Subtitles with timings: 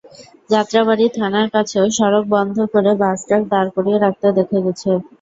[0.49, 4.89] যাত্রাবাড়ী থানার কাছেও সড়ক বন্ধ করে বাস-ট্রাক দাঁড় করিয়ে রাখতে দেখা গেছে।